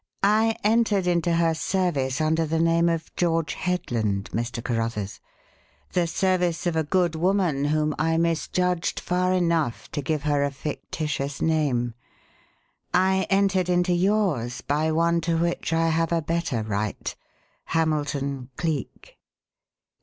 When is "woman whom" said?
7.13-7.93